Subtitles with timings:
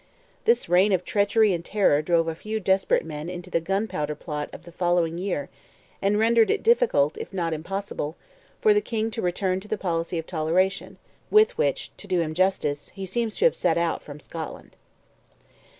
[0.45, 4.49] This reign of treachery and terror drove a few desperate men into the gunpowder plot
[4.51, 5.47] of the following year,
[6.01, 8.15] and rendered it difficult, if not impossible,
[8.61, 10.97] for the King to return to the policy of toleration,
[11.29, 14.75] with which, to do him justice, he seems to have set out from Scotland.